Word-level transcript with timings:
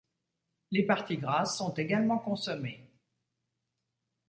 Les 0.71 0.81
parties 0.81 1.17
grasses 1.19 1.55
sont 1.59 1.75
également 1.75 2.17
consommée. 2.17 2.89